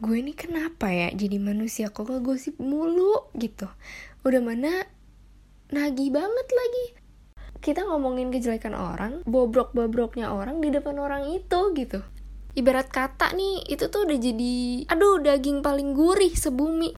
[0.00, 1.92] gue ini kenapa ya jadi manusia?
[1.92, 3.68] Kok ngegosip mulu gitu?
[4.24, 4.88] Udah mana
[5.68, 6.86] nagih banget lagi.
[7.60, 12.00] Kita ngomongin kejelekan orang bobrok-bobroknya orang di depan orang itu gitu.
[12.56, 16.96] Ibarat kata nih itu tuh udah jadi aduh daging paling gurih sebumi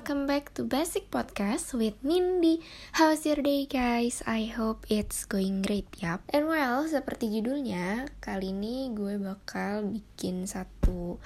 [0.00, 2.64] welcome back to Basic Podcast with Mindy.
[2.96, 4.24] How's your day guys?
[4.24, 6.24] I hope it's going great ya.
[6.32, 10.79] And well, seperti judulnya, kali ini gue bakal bikin satu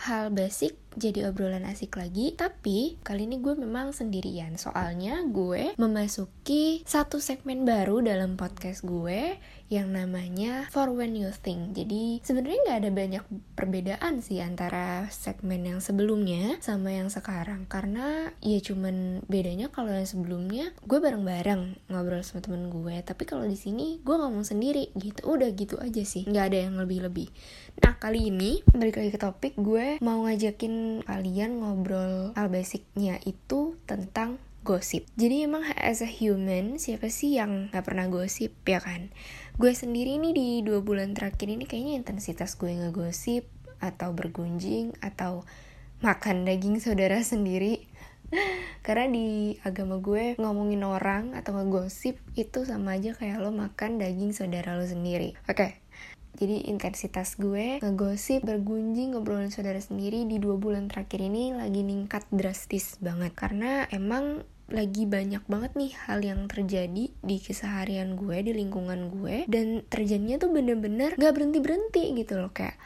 [0.07, 2.35] hal basic jadi obrolan asik lagi.
[2.35, 4.55] Tapi kali ini gue memang sendirian.
[4.55, 9.39] Soalnya gue memasuki satu segmen baru dalam podcast gue
[9.73, 11.75] yang namanya For When You Think.
[11.75, 13.25] Jadi sebenarnya nggak ada banyak
[13.59, 17.67] perbedaan sih antara segmen yang sebelumnya sama yang sekarang.
[17.67, 23.03] Karena ya cuman bedanya kalau yang sebelumnya gue bareng-bareng ngobrol sama temen gue.
[23.03, 25.27] Tapi kalau di sini gue ngomong sendiri gitu.
[25.27, 26.23] Udah gitu aja sih.
[26.29, 27.29] Nggak ada yang lebih-lebih.
[27.83, 33.79] Nah kali ini balik lagi ke topik gue mau ngajakin kalian ngobrol hal basicnya itu
[33.87, 35.05] tentang gosip.
[35.15, 39.13] Jadi emang as a human siapa sih yang gak pernah gosip ya kan?
[39.61, 43.47] Gue sendiri nih di dua bulan terakhir ini kayaknya intensitas gue ngegosip
[43.79, 45.45] atau bergunjing atau
[46.01, 47.85] makan daging saudara sendiri
[48.87, 54.33] karena di agama gue ngomongin orang atau ngegosip itu sama aja kayak lo makan daging
[54.33, 55.37] saudara lo sendiri.
[55.45, 55.71] Oke, okay,
[56.35, 62.27] jadi intensitas gue ngegosip, bergunjing, ngobrolin saudara sendiri di dua bulan terakhir ini lagi ningkat
[62.35, 63.33] drastis banget.
[63.39, 69.47] Karena emang lagi banyak banget nih hal yang terjadi di keseharian gue, di lingkungan gue.
[69.47, 72.51] Dan terjadinya tuh bener-bener gak berhenti-berhenti gitu loh.
[72.51, 72.83] Kayak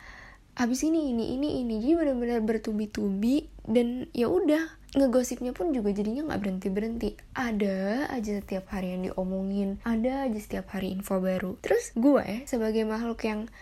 [0.61, 1.81] abis ini, ini, ini, ini.
[1.81, 3.49] Jadi bener-bener bertubi-tubi.
[3.65, 9.13] Dan ya udah ngegosipnya pun juga jadinya nggak berhenti berhenti ada aja setiap hari yang
[9.13, 11.61] diomongin ada aja setiap hari info baru.
[11.61, 13.53] Terus gue sebagai makhluk yang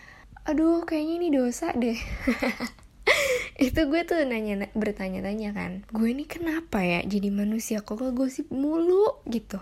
[0.47, 1.99] aduh kayaknya ini dosa deh.
[3.67, 9.19] Itu gue tuh nanya bertanya-tanya kan gue ini kenapa ya jadi manusia kok ngegosip mulu?
[9.27, 9.59] Gitu.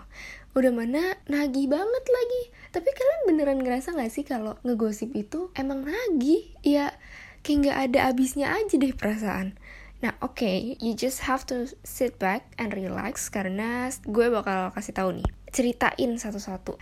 [0.54, 1.18] Udah mana?
[1.26, 2.42] Nagih banget lagi.
[2.70, 6.46] Tapi kalian beneran ngerasa gak sih kalau ngegosip itu emang nagih?
[6.62, 6.94] Ya
[7.46, 9.54] kayak nggak ada abisnya aja deh perasaan
[10.04, 14.92] Nah, oke, okay, you just have to sit back and relax karena gue bakal kasih
[14.92, 16.76] tahu nih, ceritain satu-satu.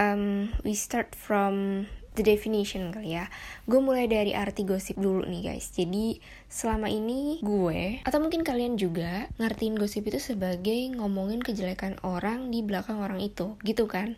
[0.00, 1.84] Um, we start from
[2.16, 3.28] the definition kali ya.
[3.68, 5.76] Gue mulai dari arti gosip dulu nih guys.
[5.76, 6.16] Jadi
[6.48, 12.64] selama ini gue atau mungkin kalian juga ngertiin gosip itu sebagai ngomongin kejelekan orang di
[12.64, 14.16] belakang orang itu, gitu kan?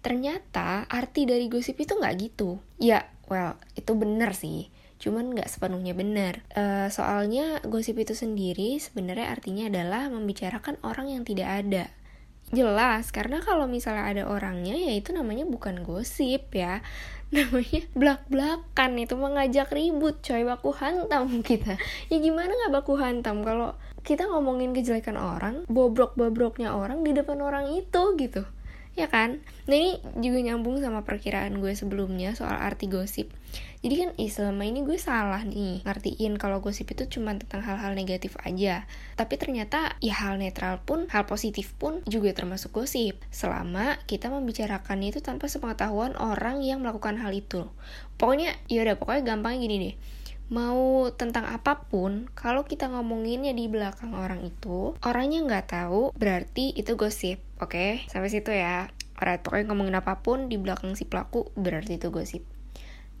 [0.00, 2.56] Ternyata arti dari gosip itu nggak gitu.
[2.80, 4.71] Ya, well, itu bener sih
[5.02, 6.46] cuman nggak sepenuhnya benar.
[6.54, 11.84] Uh, soalnya gosip itu sendiri sebenarnya artinya adalah membicarakan orang yang tidak ada.
[12.54, 16.86] Jelas, karena kalau misalnya ada orangnya ya itu namanya bukan gosip ya.
[17.34, 21.80] Namanya belak-belakan itu mengajak ribut, coy baku hantam kita.
[22.12, 23.72] Ya gimana nggak baku hantam kalau
[24.04, 28.44] kita ngomongin kejelekan orang, bobrok-bobroknya orang di depan orang itu gitu
[28.92, 29.40] ya kan?
[29.64, 33.32] Nah ini juga nyambung sama perkiraan gue sebelumnya soal arti gosip.
[33.82, 37.96] Jadi kan eh, selama ini gue salah nih ngertiin kalau gosip itu cuma tentang hal-hal
[37.96, 38.84] negatif aja.
[39.16, 43.16] Tapi ternyata ya hal netral pun, hal positif pun juga termasuk gosip.
[43.32, 47.68] Selama kita membicarakannya itu tanpa sepengetahuan orang yang melakukan hal itu.
[48.20, 49.96] Pokoknya ya udah pokoknya gampangnya gini deh
[50.48, 56.74] mau tentang apa pun, kalau kita ngomonginnya di belakang orang itu, orangnya nggak tahu, berarti
[56.74, 57.38] itu gosip.
[57.62, 57.90] Oke, okay?
[58.10, 58.90] sampai situ ya.
[59.14, 62.42] Alright, pokoknya ngomongin apa pun di belakang si pelaku, berarti itu gosip.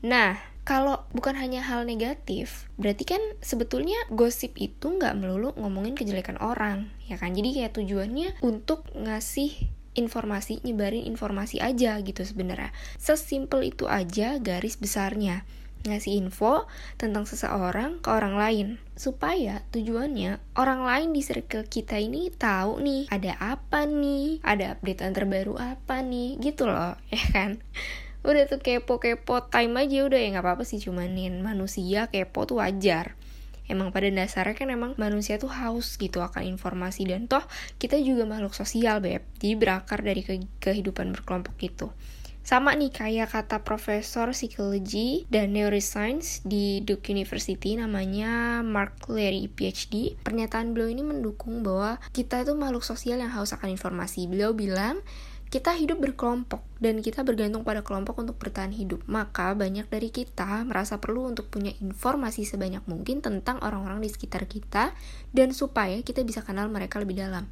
[0.02, 0.34] Nah,
[0.66, 6.90] kalau bukan hanya hal negatif, berarti kan sebetulnya gosip itu nggak melulu ngomongin kejelekan orang,
[7.06, 7.34] ya kan?
[7.34, 12.74] Jadi kayak tujuannya untuk ngasih informasi, nyebarin informasi aja gitu sebenarnya.
[12.98, 15.46] Sesimpel itu aja garis besarnya
[15.82, 22.30] ngasih info tentang seseorang ke orang lain supaya tujuannya orang lain di circle kita ini
[22.30, 27.58] tahu nih ada apa nih ada update terbaru apa nih gitu loh ya kan?
[28.22, 33.18] Udah tuh kepo-kepo time aja udah ya nggak apa-apa sih cumanin manusia kepo tuh wajar.
[33.66, 37.42] Emang pada dasarnya kan emang manusia tuh haus gitu akan informasi dan toh
[37.82, 41.94] kita juga makhluk sosial beb jadi berakar dari ke kehidupan berkelompok gitu
[42.42, 50.18] sama nih kayak kata profesor psikologi dan neuroscience di Duke University namanya Mark Leary PhD.
[50.26, 54.26] Pernyataan beliau ini mendukung bahwa kita itu makhluk sosial yang haus akan informasi.
[54.26, 54.98] Beliau bilang
[55.54, 59.06] kita hidup berkelompok dan kita bergantung pada kelompok untuk bertahan hidup.
[59.06, 64.50] Maka banyak dari kita merasa perlu untuk punya informasi sebanyak mungkin tentang orang-orang di sekitar
[64.50, 64.90] kita
[65.30, 67.46] dan supaya kita bisa kenal mereka lebih dalam.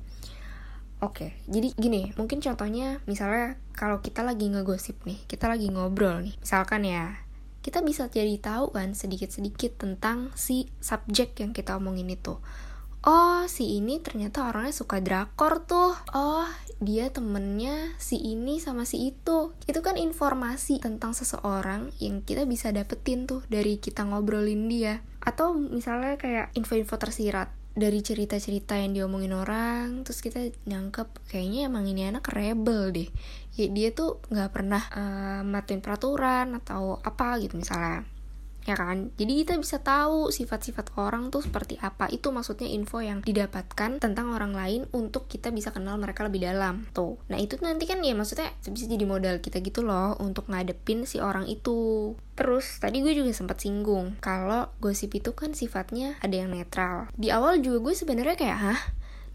[1.01, 6.37] Oke, jadi gini, mungkin contohnya misalnya kalau kita lagi ngegosip nih, kita lagi ngobrol nih,
[6.37, 7.25] misalkan ya,
[7.65, 12.37] kita bisa jadi tahu kan sedikit-sedikit tentang si subjek yang kita omongin itu.
[13.01, 15.97] Oh, si ini ternyata orangnya suka drakor tuh.
[16.13, 16.45] Oh,
[16.85, 19.57] dia temennya si ini sama si itu.
[19.65, 25.01] Itu kan informasi tentang seseorang yang kita bisa dapetin tuh dari kita ngobrolin dia.
[25.25, 31.87] Atau misalnya kayak info-info tersirat dari cerita-cerita yang diomongin orang terus kita nyangkep kayaknya emang
[31.87, 33.09] ini anak rebel deh.
[33.55, 38.07] Ya dia tuh nggak pernah uh, matuin peraturan atau apa gitu misalnya
[38.71, 39.11] ya kan?
[39.19, 42.07] Jadi kita bisa tahu sifat-sifat orang tuh seperti apa.
[42.09, 46.87] Itu maksudnya info yang didapatkan tentang orang lain untuk kita bisa kenal mereka lebih dalam.
[46.95, 47.19] Tuh.
[47.27, 51.19] Nah itu nanti kan ya maksudnya bisa jadi modal kita gitu loh untuk ngadepin si
[51.19, 52.15] orang itu.
[52.39, 57.13] Terus tadi gue juga sempat singgung kalau gosip itu kan sifatnya ada yang netral.
[57.13, 58.81] Di awal juga gue sebenarnya kayak hah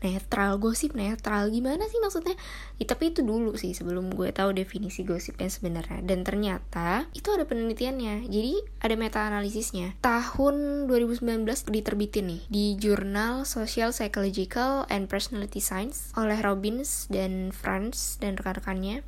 [0.06, 2.38] netral gosip netral gimana sih maksudnya?
[2.78, 6.06] Ya, tapi itu dulu sih sebelum gue tahu definisi gosipnya sebenarnya.
[6.06, 8.30] Dan ternyata itu ada penelitiannya.
[8.30, 16.13] Jadi ada meta analisisnya tahun 2019 diterbitin nih di jurnal Social Psychological and Personality Science
[16.13, 19.02] oleh Robbins dan Franz dan rekan-rekannya.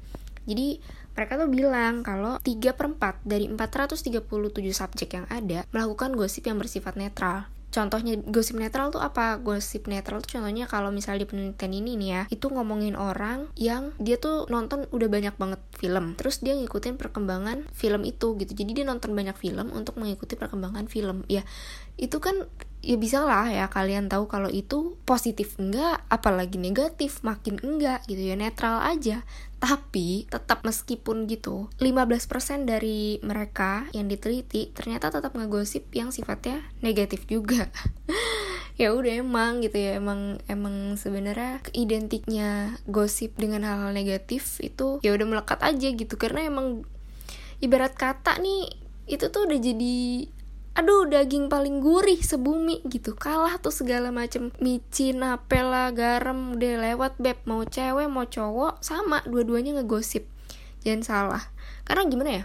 [0.47, 0.81] Jadi
[1.17, 4.21] mereka tuh bilang kalau 3 per 4 dari 437
[4.69, 9.37] subjek yang ada melakukan gosip yang bersifat netral contohnya gosip netral tuh apa?
[9.39, 13.91] Gosip netral tuh contohnya kalau misalnya di penelitian ini nih ya itu ngomongin orang yang
[13.99, 18.51] dia tuh nonton udah banyak banget film terus dia ngikutin perkembangan film itu gitu.
[18.53, 21.45] Jadi dia nonton banyak film untuk mengikuti perkembangan film ya.
[21.97, 22.45] Itu kan
[22.85, 28.21] ya bisa lah ya kalian tahu kalau itu positif enggak apalagi negatif makin enggak gitu
[28.21, 29.25] ya netral aja.
[29.57, 37.25] Tapi tetap meskipun gitu 15% dari mereka yang diteliti ternyata tetap ngegosip yang sifatnya negatif
[37.25, 37.69] juga.
[38.77, 45.17] Ya udah emang gitu ya emang emang sebenarnya identiknya gosip dengan hal-hal negatif itu ya
[45.17, 46.13] udah melekat aja gitu.
[46.13, 46.85] Karena emang
[47.57, 48.69] ibarat kata nih
[49.09, 50.29] itu tuh udah jadi
[50.77, 53.17] aduh daging paling gurih sebumi gitu.
[53.17, 54.53] Kalah tuh segala macem.
[54.61, 57.41] Micin apela garam udah lewat beb.
[57.49, 59.25] Mau cewek mau cowok sama.
[59.25, 60.29] Dua-duanya ngegosip.
[60.85, 61.43] Jangan salah.
[61.81, 62.43] Karena gimana ya?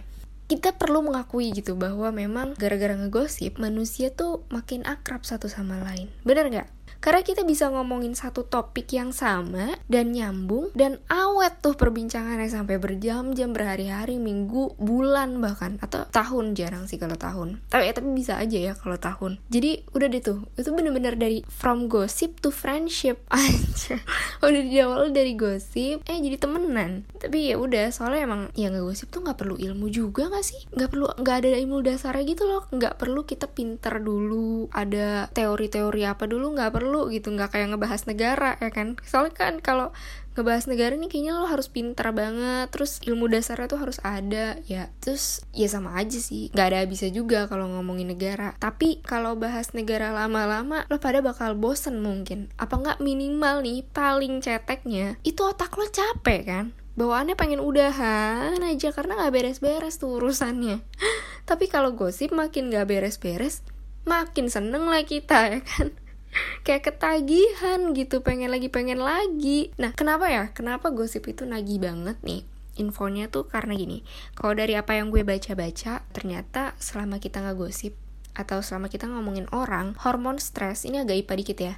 [0.48, 6.08] Kita perlu mengakui gitu bahwa memang gara-gara ngegosip manusia tuh makin akrab satu sama lain.
[6.24, 11.78] Bener nggak karena kita bisa ngomongin satu topik yang sama dan nyambung dan awet tuh
[11.78, 17.62] perbincangannya sampai berjam-jam berhari-hari, minggu, bulan bahkan atau tahun jarang sih kalau tahun.
[17.70, 19.38] Tapi ya tapi bisa aja ya kalau tahun.
[19.48, 20.42] Jadi udah deh tuh.
[20.58, 24.02] Itu bener-bener dari from gossip to friendship aja.
[24.42, 27.06] udah di awal dari gosip eh jadi temenan.
[27.22, 30.60] Tapi ya udah soalnya emang ya nggak gosip tuh nggak perlu ilmu juga nggak sih?
[30.74, 32.66] Nggak perlu nggak ada ilmu dasarnya gitu loh.
[32.74, 37.70] Nggak perlu kita pinter dulu ada teori-teori apa dulu nggak perlu perlu gitu nggak kayak
[37.70, 38.98] ngebahas negara ya kan?
[39.06, 39.94] Soalnya kan kalau
[40.34, 44.90] ngebahas negara nih kayaknya lo harus pintar banget terus ilmu dasarnya tuh harus ada ya.
[44.98, 48.58] Terus ya sama aja sih nggak ada habisnya juga kalau ngomongin negara.
[48.58, 52.50] Tapi kalau bahas negara lama-lama lo pada bakal bosen mungkin.
[52.58, 56.66] Apa nggak minimal nih paling ceteknya itu otak lo capek kan?
[56.92, 60.82] Bawaannya pengen udahan aja karena nggak beres-beres tuh urusannya.
[61.48, 63.62] Tapi kalau gosip makin nggak beres-beres
[64.02, 65.94] makin seneng lah kita ya kan
[66.66, 69.70] kayak ketagihan gitu pengen lagi pengen lagi.
[69.76, 70.44] Nah kenapa ya?
[70.56, 72.42] Kenapa gosip itu nagih banget nih?
[72.80, 74.00] Infonya tuh karena gini
[74.32, 77.92] kalau dari apa yang gue baca-baca ternyata selama kita nggak gosip
[78.32, 81.76] atau selama kita ngomongin orang hormon stres ini agak ipa dikit ya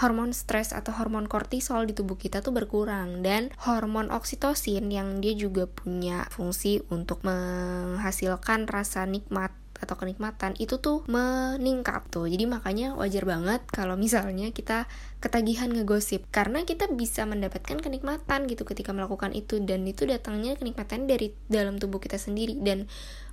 [0.00, 3.20] hormon stres atau hormon kortisol di tubuh kita tuh berkurang.
[3.26, 9.50] Dan hormon oksitosin yang dia juga punya fungsi untuk menghasilkan rasa nikmat
[9.80, 12.28] atau kenikmatan itu tuh meningkat tuh.
[12.28, 14.84] Jadi makanya wajar banget kalau misalnya kita
[15.24, 16.28] ketagihan ngegosip.
[16.28, 19.58] Karena kita bisa mendapatkan kenikmatan gitu ketika melakukan itu.
[19.64, 22.60] Dan itu datangnya kenikmatan dari dalam tubuh kita sendiri.
[22.60, 22.88] Dan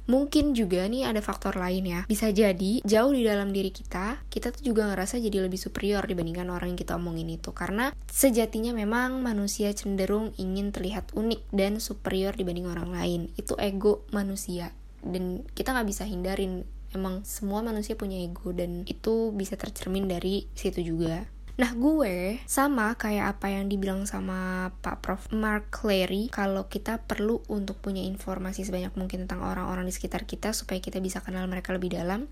[0.08, 2.02] mungkin juga nih ada faktor lain ya.
[2.08, 6.48] Bisa jadi jauh di dalam diri kita kita tuh juga ngerasa jadi lebih superior dibandingkan
[6.48, 7.52] orang yang kita omongin itu.
[7.52, 13.22] Karena sejatinya memang manusia cenderung ingin terlihat unik dan superior dibanding orang lain.
[13.36, 14.72] Itu ego manusia
[15.04, 16.66] dan kita nggak bisa hindarin.
[16.96, 21.28] Emang semua manusia punya ego dan itu bisa tercermin dari situ juga.
[21.58, 25.22] Nah gue sama kayak apa yang dibilang sama Pak Prof.
[25.34, 30.54] Mark Clary kalau kita perlu untuk punya informasi sebanyak mungkin tentang orang-orang di sekitar kita
[30.54, 32.30] supaya kita bisa kenal mereka lebih dalam.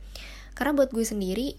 [0.53, 1.57] Karena buat gue sendiri,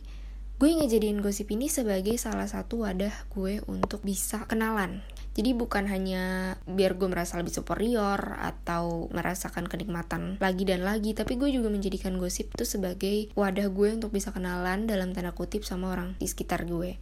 [0.62, 5.02] gue ngejadiin gosip ini sebagai salah satu wadah gue untuk bisa kenalan
[5.36, 11.36] jadi bukan hanya biar gue merasa lebih superior atau merasakan kenikmatan lagi dan lagi, tapi
[11.36, 15.92] gue juga menjadikan gosip itu sebagai wadah gue untuk bisa kenalan dalam tanda kutip sama
[15.92, 16.96] orang di sekitar gue.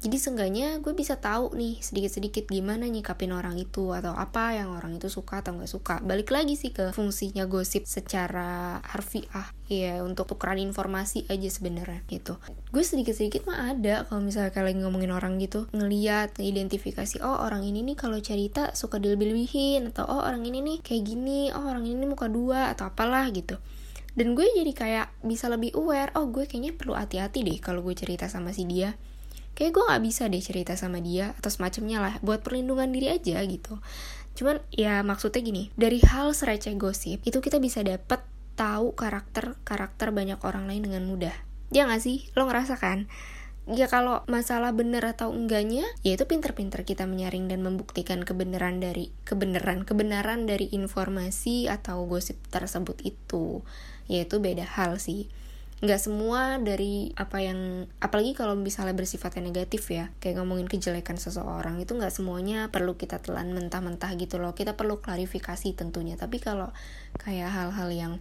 [0.00, 4.96] Jadi seenggaknya gue bisa tahu nih sedikit-sedikit gimana nyikapin orang itu atau apa yang orang
[4.96, 6.00] itu suka atau nggak suka.
[6.00, 9.52] Balik lagi sih ke fungsinya gosip secara harfiah.
[9.68, 12.40] Ya untuk tukeran informasi aja sebenarnya gitu.
[12.72, 17.84] Gue sedikit-sedikit mah ada kalau misalnya kalian ngomongin orang gitu ngeliat ngidentifikasi oh orang ini
[17.84, 22.08] nih kalau cerita suka dilebih-lebihin atau oh orang ini nih kayak gini oh orang ini
[22.08, 23.60] muka dua atau apalah gitu.
[24.16, 27.92] Dan gue jadi kayak bisa lebih aware oh gue kayaknya perlu hati-hati deh kalau gue
[27.92, 28.96] cerita sama si dia
[29.60, 33.44] kayak gue nggak bisa deh cerita sama dia atau semacamnya lah buat perlindungan diri aja
[33.44, 33.76] gitu.
[34.32, 38.24] Cuman ya maksudnya gini dari hal sereceh gosip itu kita bisa dapet
[38.56, 41.36] tahu karakter karakter banyak orang lain dengan mudah.
[41.68, 42.32] Ya nggak sih?
[42.32, 43.04] Lo ngerasa kan?
[43.68, 49.12] Ya kalau masalah bener atau enggaknya ya itu pinter-pinter kita menyaring dan membuktikan kebenaran dari
[49.28, 53.60] kebenaran kebenaran dari informasi atau gosip tersebut itu.
[54.08, 55.28] Yaitu beda hal sih
[55.80, 61.80] nggak semua dari apa yang apalagi kalau misalnya bersifatnya negatif ya kayak ngomongin kejelekan seseorang
[61.80, 64.52] itu nggak semuanya perlu kita telan mentah-mentah gitu loh.
[64.52, 66.20] Kita perlu klarifikasi tentunya.
[66.20, 66.68] Tapi kalau
[67.16, 68.12] kayak hal-hal yang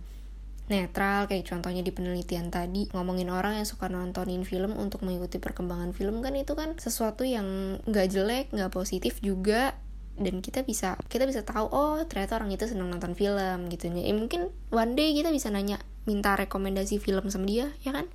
[0.72, 5.92] netral kayak contohnya di penelitian tadi ngomongin orang yang suka nontonin film untuk mengikuti perkembangan
[5.92, 9.76] film kan itu kan sesuatu yang nggak jelek nggak positif juga.
[10.20, 13.92] Dan kita bisa kita bisa tahu oh ternyata orang itu senang nonton film gitu.
[13.92, 18.08] Ya mungkin one day kita bisa nanya minta rekomendasi film sama dia ya kan?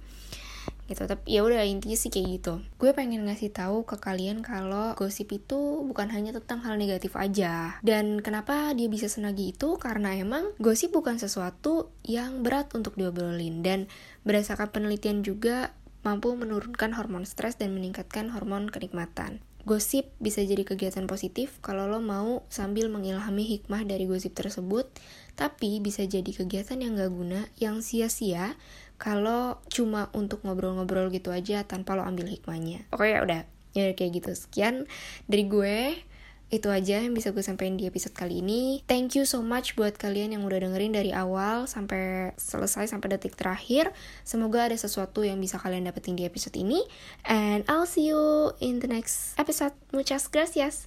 [0.84, 2.54] Gitu tapi ya udah intinya sih kayak gitu.
[2.76, 7.80] Gue pengen ngasih tahu ke kalian kalau gosip itu bukan hanya tentang hal negatif aja.
[7.80, 9.80] Dan kenapa dia bisa senagi itu?
[9.80, 13.64] Karena emang gosip bukan sesuatu yang berat untuk diobrolin.
[13.64, 13.88] Dan
[14.28, 15.72] berdasarkan penelitian juga
[16.04, 22.04] mampu menurunkan hormon stres dan meningkatkan hormon kenikmatan Gosip bisa jadi kegiatan positif kalau lo
[22.04, 24.84] mau sambil mengilhami hikmah dari gosip tersebut,
[25.40, 28.60] tapi bisa jadi kegiatan yang gak guna, yang sia-sia
[29.00, 32.86] kalau cuma untuk ngobrol-ngobrol gitu aja tanpa lo ambil hikmahnya.
[32.92, 34.30] Oke ya udah, ya kayak gitu.
[34.36, 34.84] Sekian
[35.26, 35.96] dari gue
[36.52, 38.84] itu aja yang bisa gue sampaikan di episode kali ini.
[38.84, 43.34] Thank you so much buat kalian yang udah dengerin dari awal sampai selesai sampai detik
[43.34, 43.90] terakhir.
[44.22, 46.84] Semoga ada sesuatu yang bisa kalian dapetin di episode ini.
[47.26, 49.74] And I'll see you in the next episode.
[49.90, 50.86] Muchas gracias.